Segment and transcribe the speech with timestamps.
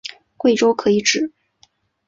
[0.35, 1.31] 贵州可以指